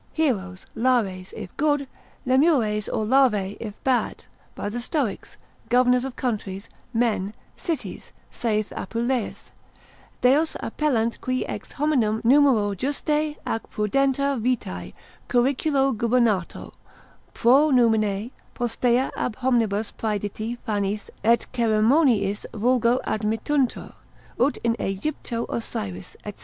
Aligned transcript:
Heroes, 0.13 0.65
lares, 0.73 1.31
if 1.37 1.55
good, 1.57 1.87
lemures 2.25 2.89
or 2.89 3.05
larvae 3.05 3.55
if 3.59 3.75
bad, 3.83 4.23
by 4.55 4.67
the 4.67 4.79
stoics, 4.81 5.37
governors 5.69 6.03
of 6.05 6.15
countries, 6.15 6.69
men, 6.91 7.35
cities, 7.55 8.11
saith 8.31 8.73
Apuleius, 8.75 9.51
Deos 10.21 10.57
appellant 10.59 11.21
qui 11.21 11.45
ex 11.45 11.73
hominum 11.73 12.19
numero 12.23 12.73
juste 12.73 13.09
ac 13.45 13.59
prudenter 13.71 14.41
vitae 14.41 14.93
curriculo 15.29 15.95
gubernato, 15.95 16.73
pro 17.35 17.69
numine, 17.69 18.31
postea 18.55 19.11
ab 19.15 19.35
hominibus 19.35 19.93
praediti 19.93 20.57
fanis 20.67 21.11
et 21.23 21.45
ceremoniis 21.53 22.47
vulgo 22.55 22.97
admittuntur, 23.05 23.93
ut 24.39 24.57
in 24.63 24.75
Aegypto 24.79 25.45
Osyris, 25.47 26.17
&c. 26.25 26.33